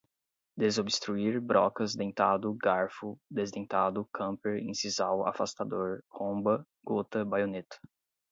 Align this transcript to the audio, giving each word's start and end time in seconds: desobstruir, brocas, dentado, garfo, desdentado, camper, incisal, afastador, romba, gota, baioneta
desobstruir, 0.57 1.39
brocas, 1.39 1.95
dentado, 1.95 2.51
garfo, 2.55 3.19
desdentado, 3.29 4.09
camper, 4.11 4.57
incisal, 4.57 5.27
afastador, 5.29 6.03
romba, 6.09 6.65
gota, 6.83 7.23
baioneta 7.23 7.77